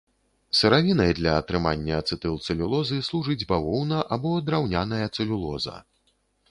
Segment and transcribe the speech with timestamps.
[0.59, 5.77] Сыравінай для атрымання ацэтылцэлюлозы служыць бавоўна або драўняная цэлюлоза.